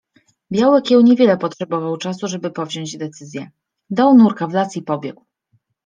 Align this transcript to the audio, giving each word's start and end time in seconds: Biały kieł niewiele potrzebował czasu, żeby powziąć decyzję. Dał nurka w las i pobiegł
Biały 0.51 0.81
kieł 0.81 1.01
niewiele 1.01 1.37
potrzebował 1.37 1.97
czasu, 1.97 2.27
żeby 2.27 2.51
powziąć 2.51 2.97
decyzję. 2.97 3.51
Dał 3.89 4.17
nurka 4.17 4.47
w 4.47 4.53
las 4.53 4.77
i 4.77 4.81
pobiegł 4.81 5.25